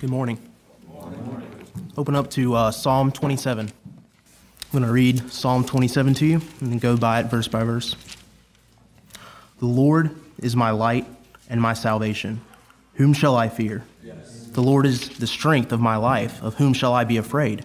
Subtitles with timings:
[0.00, 0.38] Good morning.
[1.96, 3.68] Open up to uh, Psalm 27.
[3.68, 3.72] I'm
[4.72, 7.94] going to read Psalm 27 to you and then go by it verse by verse.
[9.58, 11.06] The Lord is my light
[11.48, 12.40] and my salvation.
[12.94, 13.84] Whom shall I fear?
[14.02, 14.48] Yes.
[14.48, 16.42] The Lord is the strength of my life.
[16.42, 17.64] Of whom shall I be afraid?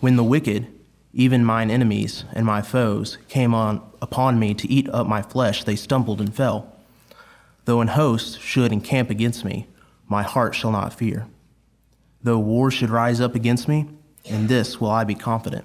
[0.00, 0.66] When the wicked,
[1.12, 5.64] even mine enemies and my foes, came on upon me to eat up my flesh,
[5.64, 6.72] they stumbled and fell.
[7.66, 9.66] Though an host should encamp against me,
[10.08, 11.26] my heart shall not fear.
[12.22, 13.88] Though war should rise up against me,
[14.24, 15.64] in this will I be confident.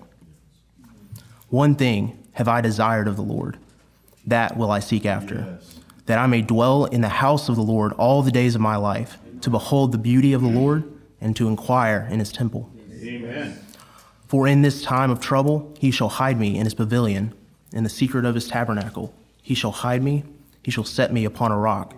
[1.49, 3.57] One thing have I desired of the Lord,
[4.25, 5.79] that will I seek after, yes.
[6.05, 8.75] that I may dwell in the house of the Lord all the days of my
[8.75, 10.83] life, to behold the beauty of the Lord
[11.19, 12.69] and to inquire in his temple.
[13.01, 13.59] Amen.
[14.27, 17.33] For in this time of trouble he shall hide me in his pavilion,
[17.73, 19.13] in the secret of his tabernacle.
[19.41, 20.23] He shall hide me,
[20.63, 21.95] he shall set me upon a rock.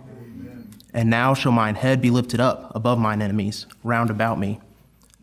[0.94, 4.60] And now shall mine head be lifted up above mine enemies round about me.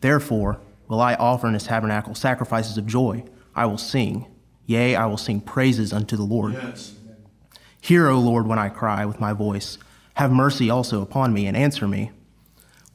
[0.00, 3.24] Therefore will I offer in his tabernacle sacrifices of joy.
[3.54, 4.26] I will sing,
[4.66, 6.52] yea, I will sing praises unto the Lord.
[6.52, 6.94] Yes.
[7.80, 9.78] Hear, O Lord, when I cry with my voice.
[10.14, 12.12] Have mercy also upon me and answer me.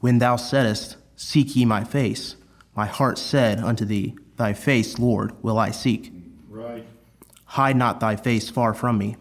[0.00, 2.36] When thou saidst, Seek ye my face,
[2.76, 6.12] my heart said unto thee, Thy face, Lord, will I seek.
[6.48, 6.86] Right.
[7.44, 9.16] Hide not thy face far from me.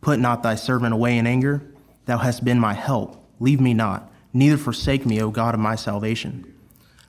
[0.00, 1.73] Put not thy servant away in anger.
[2.06, 3.24] Thou hast been my help.
[3.40, 6.52] Leave me not, neither forsake me, O God of my salvation.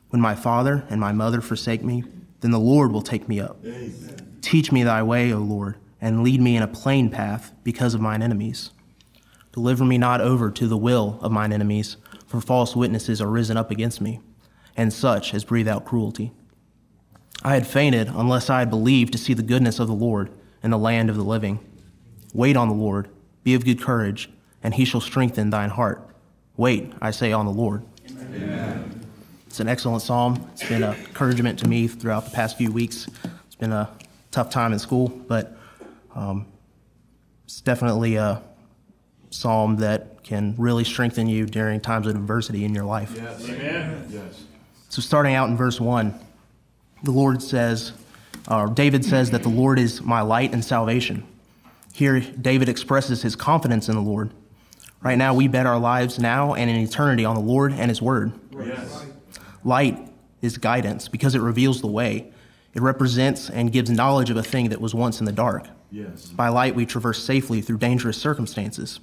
[0.09, 2.03] When my father and my mother forsake me,
[2.41, 3.57] then the Lord will take me up.
[3.65, 4.37] Amen.
[4.41, 8.01] Teach me thy way, O Lord, and lead me in a plain path because of
[8.01, 8.71] mine enemies.
[9.51, 13.57] Deliver me not over to the will of mine enemies, for false witnesses are risen
[13.57, 14.19] up against me,
[14.77, 16.31] and such as breathe out cruelty.
[17.43, 20.31] I had fainted unless I had believed to see the goodness of the Lord
[20.63, 21.59] in the land of the living.
[22.33, 23.09] Wait on the Lord,
[23.43, 24.29] be of good courage
[24.65, 26.01] and he shall strengthen thine heart.
[26.57, 27.83] Wait, I say, on the Lord.
[28.09, 29.05] Amen.
[29.45, 30.49] It's an excellent psalm.
[30.53, 33.07] It's been an encouragement to me throughout the past few weeks.
[33.45, 33.91] It's been a
[34.31, 35.55] tough time in school, but
[36.15, 36.47] um,
[37.43, 38.41] it's definitely a
[39.29, 43.13] psalm that can really strengthen you during times of adversity in your life.
[43.15, 43.47] Yes.
[43.47, 44.07] Amen.
[44.09, 44.45] Yes.
[44.89, 46.11] So, starting out in verse 1,
[47.03, 47.91] the Lord says,
[48.49, 51.23] or David says that the Lord is my light and salvation.
[51.93, 54.31] Here, David expresses his confidence in the Lord.
[55.05, 58.01] Right now, we bet our lives now and in eternity on the Lord and His
[58.01, 58.33] Word.
[58.57, 59.05] Yes.
[59.63, 60.11] Light
[60.41, 62.33] is guidance because it reveals the way.
[62.73, 65.67] It represents and gives knowledge of a thing that was once in the dark.
[65.91, 66.25] Yes.
[66.29, 68.99] By light, we traverse safely through dangerous circumstances.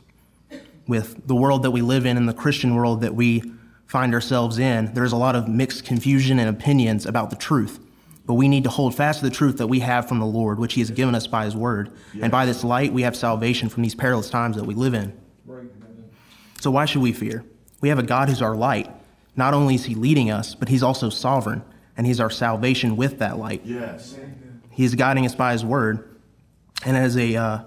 [0.89, 3.53] With the world that we live in and the Christian world that we
[3.87, 7.79] find ourselves in, there's a lot of mixed confusion and opinions about the truth.
[8.27, 10.59] But we need to hold fast to the truth that we have from the Lord,
[10.59, 11.93] which He has given us by His Word.
[12.13, 12.25] Yes.
[12.25, 15.17] And by this light, we have salvation from these perilous times that we live in.
[15.47, 15.69] Right.
[16.63, 17.45] So why should we fear?
[17.81, 18.89] We have a God who's our light.
[19.35, 21.65] Not only is he leading us, but he's also sovereign,
[21.97, 23.63] and he's our salvation with that light.
[23.65, 24.17] Yes.
[24.71, 26.17] He's guiding us by his word.
[26.85, 27.59] And as a, uh,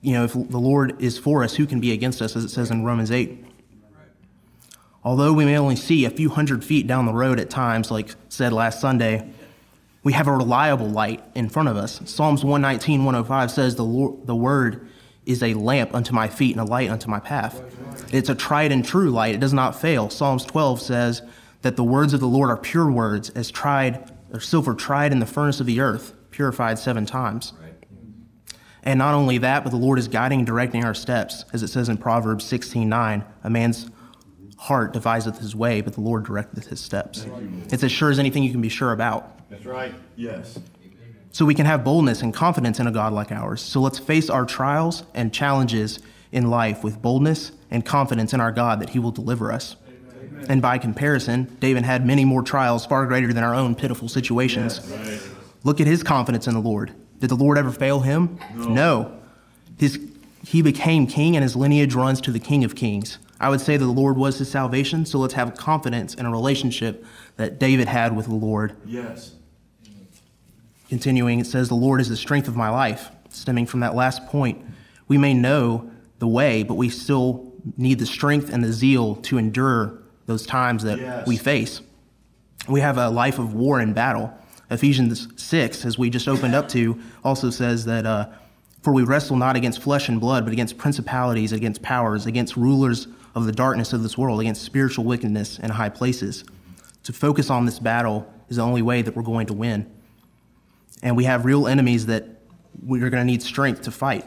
[0.00, 2.48] you know, if the Lord is for us, who can be against us, as it
[2.48, 3.44] says in Romans 8?
[5.04, 8.14] Although we may only see a few hundred feet down the road at times, like
[8.30, 9.30] said last Sunday,
[10.02, 12.00] we have a reliable light in front of us.
[12.06, 14.88] Psalms 119, 105 says, The, Lord, the word
[15.28, 17.62] is a lamp unto my feet and a light unto my path.
[18.12, 19.34] It's a tried and true light.
[19.34, 20.08] It does not fail.
[20.08, 21.22] Psalms 12 says
[21.60, 25.18] that the words of the Lord are pure words, as tried or silver tried in
[25.18, 27.52] the furnace of the earth, purified seven times.
[28.82, 31.68] And not only that, but the Lord is guiding and directing our steps, as it
[31.68, 33.90] says in Proverbs 16:9, a man's
[34.56, 37.26] heart deviseth his way, but the Lord directeth his steps.
[37.70, 39.50] It's as sure as anything you can be sure about.
[39.50, 39.94] That's right.
[40.16, 40.58] Yes
[41.32, 43.60] so we can have boldness and confidence in a God like ours.
[43.60, 46.00] So let's face our trials and challenges
[46.32, 49.76] in life with boldness and confidence in our God that He will deliver us.
[49.88, 50.46] Amen.
[50.48, 54.80] And by comparison, David had many more trials far greater than our own pitiful situations.
[54.88, 55.34] Yes, right.
[55.64, 56.92] Look at his confidence in the Lord.
[57.18, 58.38] Did the Lord ever fail him?
[58.54, 58.68] No.
[58.68, 59.20] no.
[59.78, 60.00] His,
[60.46, 63.18] he became king, and his lineage runs to the King of Kings.
[63.40, 66.30] I would say that the Lord was his salvation, so let's have confidence in a
[66.30, 67.04] relationship
[67.36, 68.76] that David had with the Lord.
[68.84, 69.32] Yes.
[70.88, 73.10] Continuing, it says, The Lord is the strength of my life.
[73.28, 74.64] Stemming from that last point,
[75.06, 79.36] we may know the way, but we still need the strength and the zeal to
[79.36, 81.26] endure those times that yes.
[81.26, 81.82] we face.
[82.68, 84.32] We have a life of war and battle.
[84.70, 88.28] Ephesians 6, as we just opened up to, also says that, uh,
[88.82, 93.08] For we wrestle not against flesh and blood, but against principalities, against powers, against rulers
[93.34, 96.44] of the darkness of this world, against spiritual wickedness in high places.
[97.04, 99.90] To focus on this battle is the only way that we're going to win
[101.02, 102.24] and we have real enemies that
[102.82, 104.24] we're going to need strength to fight.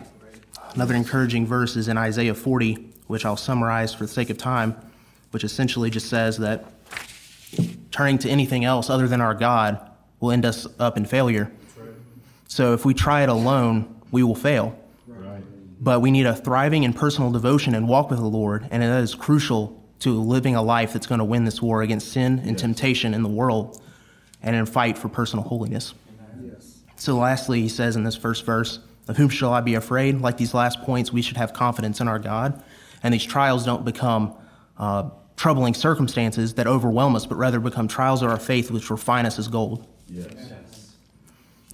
[0.73, 4.75] Another encouraging verse is in Isaiah 40, which I'll summarize for the sake of time.
[5.31, 6.65] which essentially just says that
[7.89, 9.79] turning to anything else other than our God
[10.19, 11.49] will end us up in failure.
[12.47, 14.77] So if we try it alone, we will fail.
[15.79, 19.01] But we need a thriving and personal devotion and walk with the Lord, and that
[19.01, 22.51] is crucial to living a life that's going to win this war against sin and
[22.51, 22.61] yes.
[22.61, 23.81] temptation in the world
[24.43, 25.93] and in fight for personal holiness.
[26.41, 26.81] Yes.
[26.95, 30.21] So lastly, he says in this first verse, of whom shall I be afraid?
[30.21, 32.63] Like these last points, we should have confidence in our God,
[33.03, 34.35] and these trials don't become
[34.77, 39.25] uh, troubling circumstances that overwhelm us, but rather become trials of our faith which refine
[39.25, 39.87] us as gold.
[40.07, 40.33] Yes.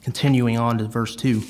[0.04, 1.44] Continuing on to verse 2.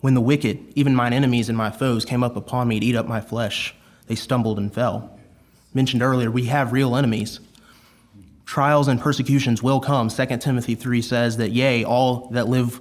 [0.00, 2.96] When the wicked, even mine enemies and my foes, came up upon me to eat
[2.96, 3.74] up my flesh,
[4.06, 5.18] they stumbled and fell.
[5.72, 7.40] Mentioned earlier, we have real enemies.
[8.46, 10.08] Trials and persecutions will come.
[10.08, 12.80] 2 Timothy 3 says that, yea, all that live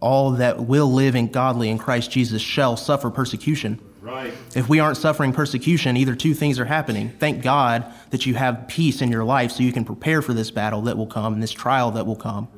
[0.00, 3.78] all that will live in godly in Christ Jesus shall suffer persecution.
[4.02, 4.32] Right.
[4.56, 7.10] If we aren't suffering persecution, either two things are happening.
[7.18, 10.50] Thank God that you have peace in your life so you can prepare for this
[10.50, 12.48] battle that will come and this trial that will come.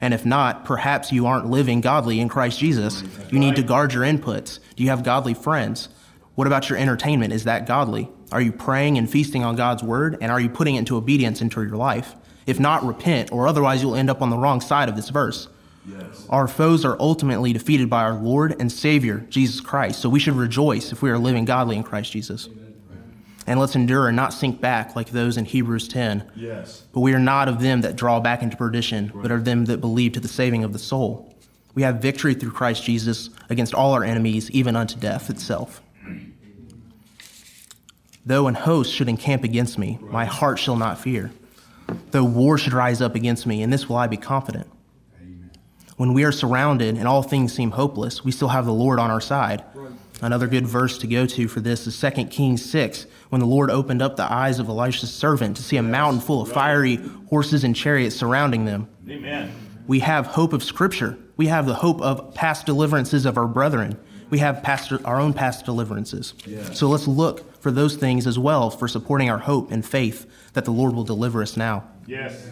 [0.00, 3.04] And if not, perhaps you aren't living godly in Christ Jesus.
[3.30, 4.58] You need to guard your inputs.
[4.76, 5.88] Do you have godly friends?
[6.34, 7.32] What about your entertainment?
[7.32, 8.08] Is that godly?
[8.34, 10.18] Are you praying and feasting on God's word?
[10.20, 12.16] And are you putting it into obedience into your life?
[12.46, 15.46] If not, repent, or otherwise you'll end up on the wrong side of this verse.
[15.86, 16.26] Yes.
[16.28, 20.00] Our foes are ultimately defeated by our Lord and Savior, Jesus Christ.
[20.00, 22.48] So we should rejoice if we are living godly in Christ Jesus.
[22.48, 22.74] Amen.
[23.46, 26.28] And let's endure and not sink back like those in Hebrews 10.
[26.34, 26.82] Yes.
[26.92, 29.22] But we are not of them that draw back into perdition, right.
[29.22, 31.32] but are them that believe to the saving of the soul.
[31.74, 35.82] We have victory through Christ Jesus against all our enemies, even unto death itself.
[38.26, 41.30] Though an host should encamp against me, my heart shall not fear.
[42.10, 44.66] Though war should rise up against me, in this will I be confident.
[45.96, 49.10] When we are surrounded and all things seem hopeless, we still have the Lord on
[49.10, 49.62] our side.
[50.22, 53.70] Another good verse to go to for this is 2 Kings 6, when the Lord
[53.70, 56.96] opened up the eyes of Elisha's servant to see a mountain full of fiery
[57.28, 58.88] horses and chariots surrounding them.
[59.08, 59.52] Amen.
[59.86, 61.18] We have hope of Scripture.
[61.36, 63.98] We have the hope of past deliverances of our brethren.
[64.30, 66.34] We have past, our own past deliverances.
[66.46, 66.78] Yes.
[66.78, 70.66] So let's look for those things as well for supporting our hope and faith that
[70.66, 71.82] the Lord will deliver us now.
[72.06, 72.50] Yes.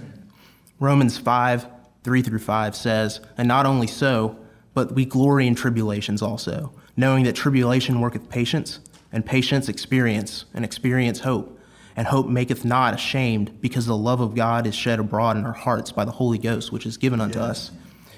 [0.80, 1.66] Romans 5
[2.02, 4.38] 3 through 5 says, And not only so,
[4.72, 8.80] but we glory in tribulations also, knowing that tribulation worketh patience,
[9.12, 11.60] and patience experience, and experience hope.
[11.94, 15.52] And hope maketh not ashamed, because the love of God is shed abroad in our
[15.52, 17.50] hearts by the Holy Ghost, which is given unto yes.
[17.50, 17.70] us.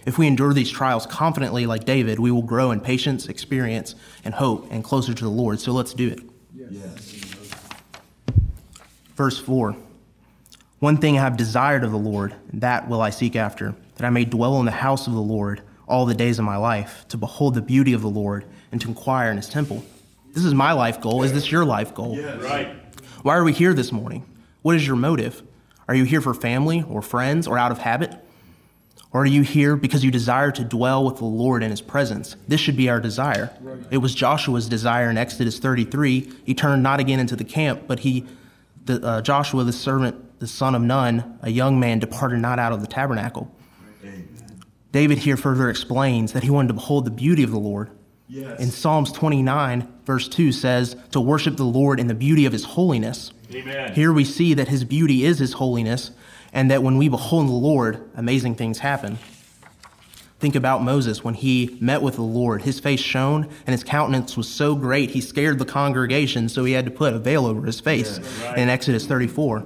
[0.07, 4.33] If we endure these trials confidently like David, we will grow in patience, experience, and
[4.33, 5.59] hope, and closer to the Lord.
[5.59, 6.21] So let's do it.
[9.17, 9.77] Verse 4
[10.85, 14.11] one thing I have desired of the Lord, that will I seek after, that I
[14.11, 17.17] may dwell in the house of the Lord all the days of my life, to
[17.17, 19.83] behold the beauty of the Lord and to inquire in his temple.
[20.35, 21.23] This is my life goal.
[21.23, 22.17] Is this your life goal?
[22.17, 22.43] Yes.
[22.43, 22.77] Right.
[23.23, 24.27] Why are we here this morning?
[24.61, 25.43] What is your motive?
[25.89, 28.15] Are you here for family or friends or out of habit?
[29.11, 32.37] Or are you here because you desire to dwell with the Lord in his presence?
[32.47, 33.57] This should be our desire.
[33.63, 33.79] Right.
[33.91, 36.31] It was Joshua's desire in Exodus 33.
[36.45, 38.27] He turned not again into the camp, but he,
[38.85, 42.73] the, uh, Joshua, the servant the son of Nun, a young man, departed not out
[42.73, 43.51] of the tabernacle.
[44.03, 44.29] Amen.
[44.93, 47.91] David here further explains that he wanted to behold the beauty of the Lord.
[48.29, 48.61] Yes.
[48.61, 52.65] In Psalms 29, verse 2 says, to worship the Lord in the beauty of his
[52.65, 53.33] holiness.
[53.53, 53.95] Amen.
[53.95, 56.11] Here we see that his beauty is his holiness,
[56.53, 59.19] and that when we behold the Lord, amazing things happen.
[60.41, 62.63] Think about Moses when he met with the Lord.
[62.63, 66.73] His face shone and his countenance was so great he scared the congregation, so he
[66.73, 68.59] had to put a veil over his face yeah, right.
[68.59, 69.65] in Exodus 34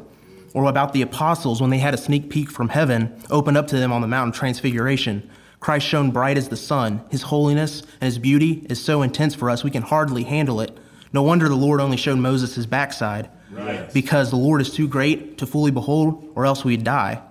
[0.54, 3.76] or about the apostles when they had a sneak peek from heaven opened up to
[3.76, 5.28] them on the Mount of Transfiguration.
[5.60, 7.02] Christ shone bright as the sun.
[7.10, 10.76] His holiness and his beauty is so intense for us we can hardly handle it.
[11.12, 13.92] No wonder the Lord only showed Moses his backside, right.
[13.92, 17.22] because the Lord is too great to fully behold, or else we'd die.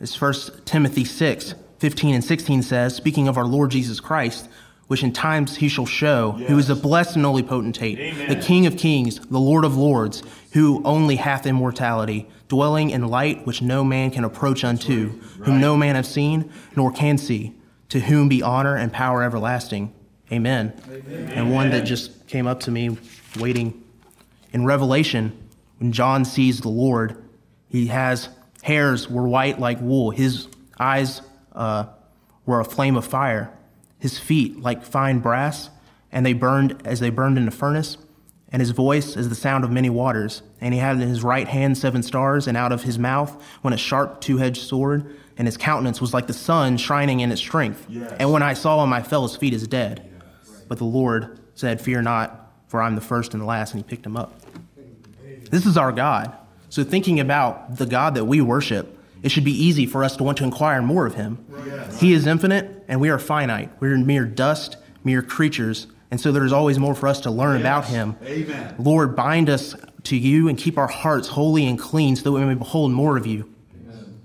[0.00, 4.48] As 1 Timothy 6, 15 and 16 says, speaking of our Lord Jesus Christ,
[4.86, 6.50] which in times he shall show, yes.
[6.50, 8.28] who is the blessed and only potentate, Amen.
[8.28, 10.22] the King of kings, the Lord of lords,
[10.52, 15.46] who only hath immortality, dwelling in light which no man can approach unto, right.
[15.46, 17.54] whom no man hath seen, nor can see,
[17.88, 19.94] to whom be honor and power everlasting.
[20.30, 20.78] Amen.
[20.90, 21.30] Amen.
[21.30, 22.98] And one that just came up to me
[23.38, 23.82] waiting
[24.52, 27.16] in Revelation, when John sees the Lord,
[27.68, 28.28] he has
[28.62, 30.46] hairs were white like wool, his
[30.78, 31.86] eyes uh,
[32.46, 33.52] were a flame of fire
[34.00, 35.70] his feet like fine brass,
[36.10, 37.98] and they burned as they burned in a furnace,
[38.50, 40.42] and his voice as the sound of many waters.
[40.60, 43.74] And he had in his right hand seven stars, and out of his mouth went
[43.74, 47.40] a sharp two edged sword, and his countenance was like the sun shining in its
[47.40, 47.86] strength.
[47.88, 48.12] Yes.
[48.18, 50.10] And when I saw him, I fell as feet as dead.
[50.10, 50.64] Yes.
[50.66, 53.88] But the Lord said, Fear not, for I'm the first and the last, and he
[53.88, 54.40] picked him up.
[55.50, 56.36] This is our God.
[56.70, 60.24] So, thinking about the God that we worship, it should be easy for us to
[60.24, 61.44] want to inquire more of him.
[61.66, 62.00] Yes.
[62.00, 63.70] He is infinite, and we are finite.
[63.80, 65.86] We're mere dust, mere creatures.
[66.10, 67.60] And so there's always more for us to learn yes.
[67.60, 68.16] about him.
[68.24, 68.74] Amen.
[68.78, 72.44] Lord, bind us to you and keep our hearts holy and clean so that we
[72.44, 73.52] may behold more of you.
[73.86, 74.20] Amen.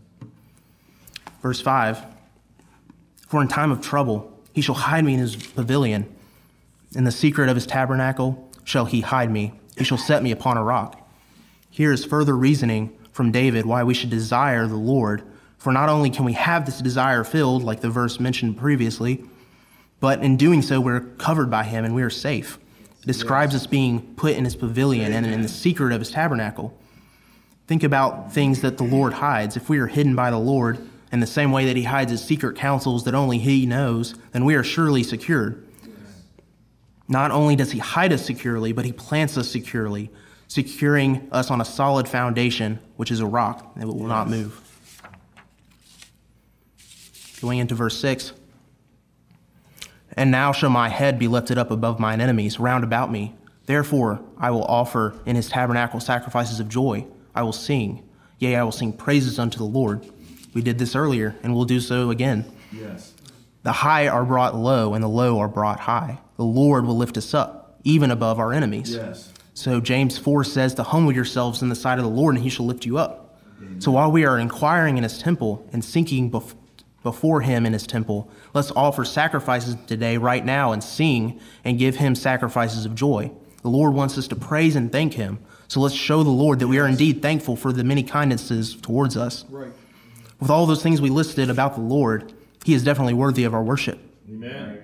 [1.41, 2.03] Verse 5
[3.27, 6.11] For in time of trouble, he shall hide me in his pavilion.
[6.95, 9.53] In the secret of his tabernacle shall he hide me.
[9.77, 11.01] He shall set me upon a rock.
[11.69, 15.23] Here is further reasoning from David why we should desire the Lord.
[15.57, 19.23] For not only can we have this desire filled, like the verse mentioned previously,
[20.01, 22.59] but in doing so, we're covered by him and we are safe.
[22.99, 23.61] It describes yes.
[23.61, 26.77] us being put in his pavilion and in the secret of his tabernacle.
[27.67, 29.55] Think about things that the Lord hides.
[29.55, 30.77] If we are hidden by the Lord
[31.13, 34.43] in the same way that he hides his secret counsels that only he knows, then
[34.43, 35.65] we are surely secured.
[37.07, 40.11] Not only does he hide us securely, but he plants us securely
[40.47, 44.07] securing us on a solid foundation, which is a rock that will yes.
[44.07, 44.61] not move.
[47.41, 48.33] Going into verse 6
[50.13, 53.35] And now shall my head be lifted up above mine enemies round about me.
[53.65, 57.05] Therefore, I will offer in his tabernacle sacrifices of joy.
[57.33, 58.07] I will sing.
[58.39, 60.07] Yea, I will sing praises unto the Lord.
[60.53, 62.45] We did this earlier, and we'll do so again.
[62.71, 63.13] Yes.
[63.63, 66.19] The high are brought low, and the low are brought high.
[66.37, 68.93] The Lord will lift us up, even above our enemies.
[68.93, 69.33] Yes.
[69.55, 72.49] So James 4 says to humble yourselves in the sight of the Lord and he
[72.49, 73.39] shall lift you up.
[73.57, 73.79] Amen.
[73.79, 76.55] So while we are inquiring in his temple and sinking bef-
[77.03, 81.95] before him in his temple, let's offer sacrifices today, right now, and sing and give
[81.95, 83.31] him sacrifices of joy.
[83.61, 85.39] The Lord wants us to praise and thank him.
[85.69, 89.15] So let's show the Lord that we are indeed thankful for the many kindnesses towards
[89.15, 89.45] us.
[89.49, 89.71] Right.
[90.41, 92.33] With all those things we listed about the Lord,
[92.65, 93.99] he is definitely worthy of our worship.
[94.29, 94.83] Amen.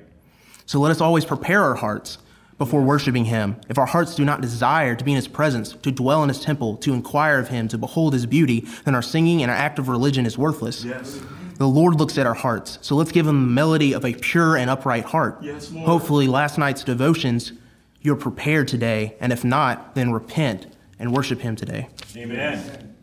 [0.66, 2.20] So let us always prepare our hearts
[2.62, 5.92] before worshiping him, if our hearts do not desire to be in his presence, to
[5.92, 9.42] dwell in his temple, to inquire of him, to behold his beauty, then our singing
[9.42, 10.86] and our act of religion is worthless.
[10.86, 11.20] Yes.
[11.56, 14.58] The Lord looks at our hearts, so let's give him the melody of a pure
[14.58, 15.40] and upright heart.
[15.42, 17.52] Yes, Hopefully, last night's devotions,
[18.00, 20.68] you're prepared today, and if not, then repent
[21.00, 21.90] and worship him today.
[22.16, 22.96] Amen.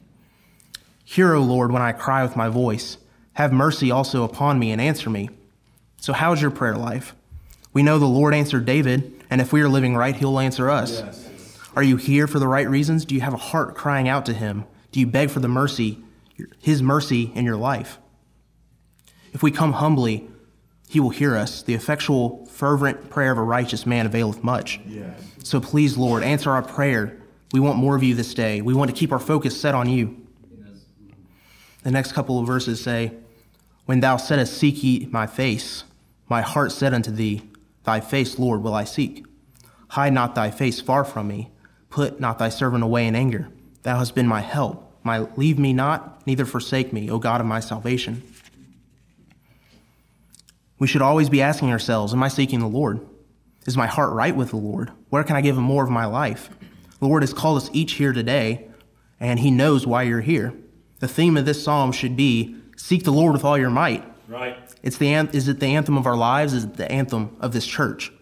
[1.03, 2.99] Hear, O Lord, when I cry with my voice.
[3.33, 5.31] Have mercy also upon me and answer me.
[5.97, 7.17] So, how's your prayer life?
[7.73, 11.01] We know the Lord answered David and if we are living right, He'll answer us.
[11.01, 11.59] Yes.
[11.77, 13.05] Are you here for the right reasons?
[13.05, 14.65] Do you have a heart crying out to Him?
[14.91, 16.03] Do you beg for the mercy,
[16.61, 17.99] His mercy in your life?
[19.33, 20.29] If we come humbly,
[20.89, 21.63] He will hear us.
[21.63, 24.81] The effectual, fervent prayer of a righteous man availeth much.
[24.87, 25.21] Yes.
[25.45, 27.19] So please, Lord, answer our prayer.
[27.53, 28.61] We want more of you this day.
[28.61, 30.27] We want to keep our focus set on you.
[31.83, 33.13] The next couple of verses say,
[33.87, 35.85] When thou saidst, Seek ye my face,
[36.29, 37.43] my heart said unto thee,
[37.89, 39.25] Thy face, Lord, will I seek.
[39.89, 41.51] Hide not thy face far from me.
[41.89, 43.49] Put not thy servant away in anger.
[43.83, 44.93] Thou hast been my help.
[45.03, 48.23] My leave me not, neither forsake me, O God of my salvation.
[50.79, 53.01] We should always be asking ourselves, Am I seeking the Lord?
[53.67, 54.93] Is my heart right with the Lord?
[55.09, 56.51] Where can I give him more of my life?
[56.99, 58.69] The Lord has called us each here today,
[59.19, 60.53] and he knows why you're here.
[60.99, 64.05] The theme of this psalm should be Seek the Lord with all your might.
[64.29, 64.59] Right.
[64.83, 66.53] It's the, is it the anthem of our lives?
[66.53, 68.13] Is it the anthem of this church?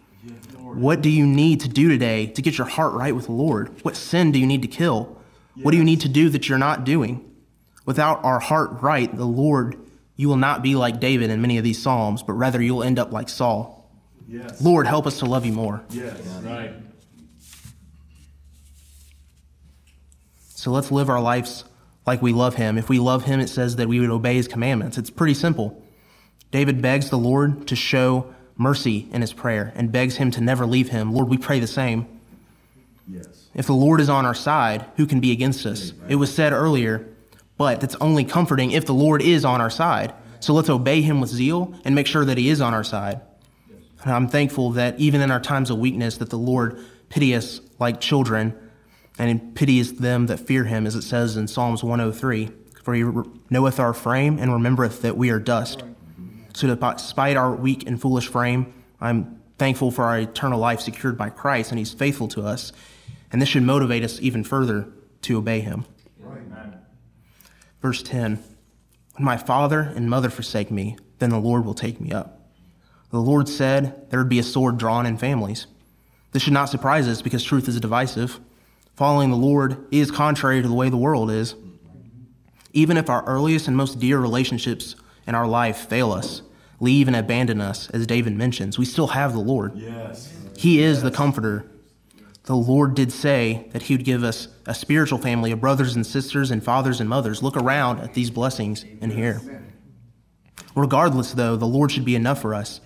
[0.73, 3.83] what do you need to do today to get your heart right with the Lord?
[3.83, 5.17] What sin do you need to kill?
[5.55, 5.65] Yes.
[5.65, 7.23] What do you need to do that you're not doing?
[7.85, 9.77] Without our heart right, the Lord,
[10.15, 12.99] you will not be like David in many of these Psalms, but rather you'll end
[12.99, 13.89] up like Saul.
[14.27, 14.61] Yes.
[14.61, 15.83] Lord, help us to love you more.
[15.89, 16.73] Yes, right.
[20.49, 21.63] So let's live our lives
[22.05, 22.77] like we love him.
[22.77, 24.97] If we love him, it says that we would obey his commandments.
[24.97, 25.81] It's pretty simple.
[26.51, 30.65] David begs the Lord to show mercy in his prayer and begs him to never
[30.65, 31.13] leave him.
[31.13, 32.07] Lord, we pray the same.
[33.07, 33.47] Yes.
[33.53, 35.93] If the Lord is on our side, who can be against us?
[36.07, 37.07] It was said earlier,
[37.57, 40.13] but it's only comforting if the Lord is on our side.
[40.39, 43.21] So let's obey him with zeal and make sure that he is on our side.
[44.03, 47.61] And I'm thankful that even in our times of weakness that the Lord pity us
[47.79, 48.57] like children
[49.17, 52.51] and pities them that fear him, as it says in Psalms 103.
[52.83, 53.03] For he
[53.49, 55.83] knoweth our frame and remembereth that we are dust.
[56.57, 61.29] So, despite our weak and foolish frame, I'm thankful for our eternal life secured by
[61.29, 62.73] Christ, and He's faithful to us.
[63.31, 64.89] And this should motivate us even further
[65.21, 65.85] to obey Him.
[66.19, 66.41] Right.
[67.79, 68.43] Verse 10
[69.13, 72.49] When my father and mother forsake me, then the Lord will take me up.
[73.11, 75.67] The Lord said there would be a sword drawn in families.
[76.31, 78.39] This should not surprise us because truth is divisive.
[78.95, 81.53] Following the Lord is contrary to the way the world is.
[82.73, 84.95] Even if our earliest and most dear relationships
[85.27, 86.41] in our life fail us,
[86.79, 89.75] leave and abandon us, as David mentions, we still have the Lord.
[89.75, 90.33] Yes.
[90.57, 91.03] He is yes.
[91.03, 91.69] the comforter.
[92.43, 96.05] The Lord did say that He would give us a spiritual family of brothers and
[96.05, 97.43] sisters and fathers and mothers.
[97.43, 99.41] Look around at these blessings in here.
[100.75, 102.79] Regardless, though, the Lord should be enough for us.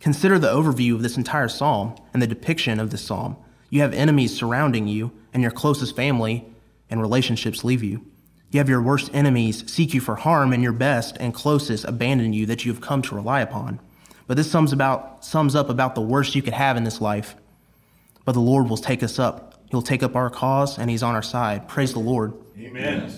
[0.00, 3.36] Consider the overview of this entire psalm and the depiction of this psalm.
[3.70, 6.44] You have enemies surrounding you, and your closest family
[6.90, 8.04] and relationships leave you.
[8.52, 12.34] You have your worst enemies seek you for harm, and your best and closest abandon
[12.34, 13.80] you that you have come to rely upon.
[14.26, 17.34] But this sums, about, sums up about the worst you could have in this life.
[18.26, 19.62] But the Lord will take us up.
[19.70, 21.66] He'll take up our cause, and He's on our side.
[21.66, 22.34] Praise the Lord.
[22.58, 23.10] Amen.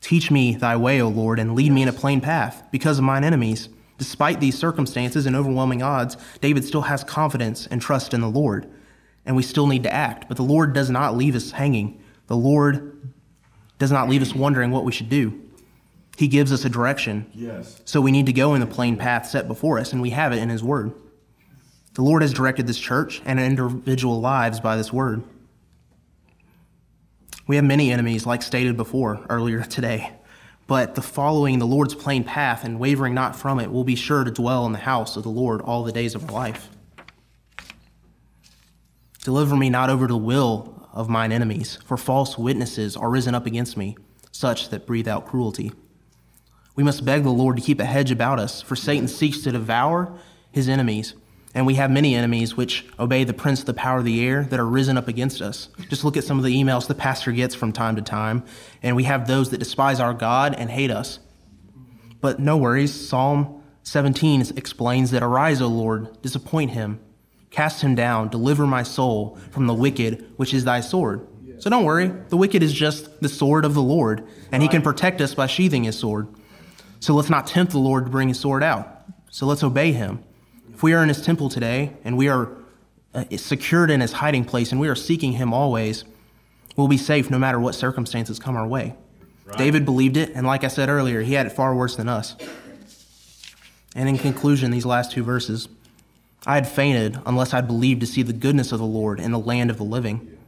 [0.00, 3.04] Teach me thy way, O Lord, and lead me in a plain path because of
[3.04, 3.68] mine enemies.
[3.98, 8.68] Despite these circumstances and overwhelming odds, David still has confidence and trust in the Lord.
[9.24, 10.26] And we still need to act.
[10.26, 12.02] But the Lord does not leave us hanging.
[12.26, 13.12] The Lord
[13.78, 15.40] does not leave us wondering what we should do.
[16.16, 17.30] He gives us a direction.
[17.32, 17.80] Yes.
[17.84, 20.32] So we need to go in the plain path set before us, and we have
[20.32, 20.92] it in His Word.
[21.94, 25.22] The Lord has directed this church and individual lives by this Word.
[27.46, 30.12] We have many enemies, like stated before earlier today,
[30.66, 34.24] but the following the Lord's plain path and wavering not from it will be sure
[34.24, 36.68] to dwell in the house of the Lord all the days of our life.
[39.22, 43.32] Deliver me not over to the will of mine enemies, for false witnesses are risen
[43.32, 43.96] up against me,
[44.32, 45.70] such that breathe out cruelty.
[46.74, 49.52] We must beg the Lord to keep a hedge about us, for Satan seeks to
[49.52, 50.18] devour
[50.50, 51.14] his enemies.
[51.54, 54.42] And we have many enemies which obey the prince of the power of the air
[54.44, 55.68] that are risen up against us.
[55.88, 58.44] Just look at some of the emails the pastor gets from time to time.
[58.82, 61.20] And we have those that despise our God and hate us.
[62.20, 63.08] But no worries.
[63.08, 67.00] Psalm 17 explains that arise, O Lord, disappoint him,
[67.50, 71.26] cast him down, deliver my soul from the wicked, which is thy sword.
[71.58, 72.12] So don't worry.
[72.28, 75.46] The wicked is just the sword of the Lord, and he can protect us by
[75.46, 76.28] sheathing his sword.
[77.00, 79.04] So let's not tempt the Lord to bring his sword out.
[79.30, 80.22] So let's obey him.
[80.72, 82.52] If we are in his temple today and we are
[83.14, 86.04] uh, secured in his hiding place and we are seeking him always,
[86.76, 88.94] we'll be safe no matter what circumstances come our way.
[89.44, 89.58] Right.
[89.58, 92.36] David believed it, and like I said earlier, he had it far worse than us.
[93.96, 95.68] And in conclusion, these last two verses
[96.46, 99.38] I had fainted unless I'd believed to see the goodness of the Lord in the
[99.38, 100.38] land of the living.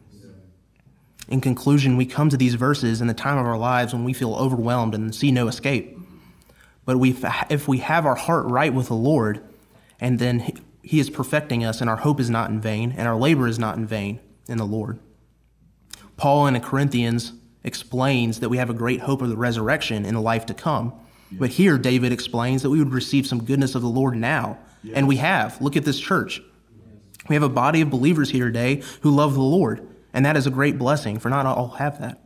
[1.28, 4.12] In conclusion, we come to these verses in the time of our lives when we
[4.12, 5.96] feel overwhelmed and see no escape.
[6.84, 7.16] But we,
[7.48, 9.42] if we have our heart right with the Lord,
[10.00, 13.16] and then he is perfecting us, and our hope is not in vain, and our
[13.16, 14.98] labor is not in vain in the Lord.
[16.16, 20.14] Paul in the Corinthians explains that we have a great hope of the resurrection in
[20.14, 20.92] the life to come.
[21.30, 24.58] But here, David explains that we would receive some goodness of the Lord now.
[24.82, 24.96] Yes.
[24.96, 25.60] And we have.
[25.60, 26.42] Look at this church.
[27.28, 30.46] We have a body of believers here today who love the Lord, and that is
[30.46, 32.20] a great blessing, for not all have that.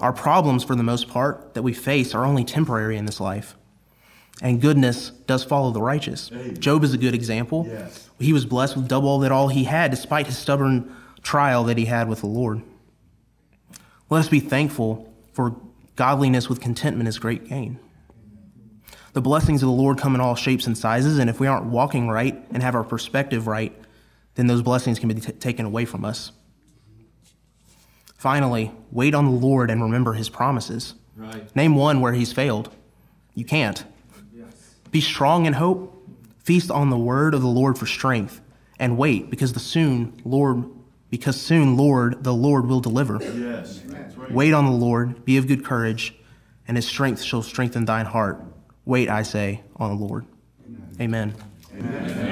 [0.00, 3.54] Our problems, for the most part, that we face are only temporary in this life
[4.42, 6.30] and goodness does follow the righteous.
[6.58, 7.66] Job is a good example.
[7.68, 8.08] Yes.
[8.18, 11.84] He was blessed with double that all he had, despite his stubborn trial that he
[11.84, 12.62] had with the Lord.
[14.08, 15.56] Let us be thankful for
[15.96, 17.78] godliness with contentment is great gain.
[19.12, 21.66] The blessings of the Lord come in all shapes and sizes, and if we aren't
[21.66, 23.76] walking right and have our perspective right,
[24.36, 26.32] then those blessings can be t- taken away from us.
[28.16, 30.94] Finally, wait on the Lord and remember his promises.
[31.16, 31.54] Right.
[31.56, 32.70] Name one where he's failed.
[33.34, 33.84] You can't.
[34.90, 35.96] Be strong in hope.
[36.42, 38.40] Feast on the word of the Lord for strength,
[38.78, 40.64] and wait, because the soon Lord,
[41.10, 43.20] because soon Lord, the Lord will deliver.
[43.22, 43.80] Yes.
[44.16, 44.32] Right.
[44.32, 45.24] Wait on the Lord.
[45.24, 46.14] Be of good courage,
[46.66, 48.42] and His strength shall strengthen thine heart.
[48.90, 50.26] Wait, I say, on the Lord.
[51.00, 51.32] Amen.
[51.78, 51.78] Amen.
[51.78, 52.29] Amen.